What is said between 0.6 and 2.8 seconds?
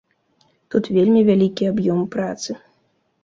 Тут вельмі вялікі аб'ём працы.